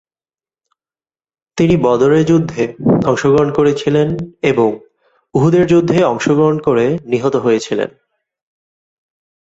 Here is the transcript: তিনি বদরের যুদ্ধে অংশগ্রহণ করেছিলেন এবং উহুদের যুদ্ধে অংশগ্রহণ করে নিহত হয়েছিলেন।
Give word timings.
তিনি 1.57 1.75
বদরের 1.81 2.23
যুদ্ধে 2.25 2.63
অংশগ্রহণ 3.05 3.49
করেছিলেন 3.53 4.07
এবং 4.41 4.69
উহুদের 5.33 5.63
যুদ্ধে 5.67 5.97
অংশগ্রহণ 6.03 6.57
করে 6.59 6.85
নিহত 7.05 7.35
হয়েছিলেন। 7.35 7.89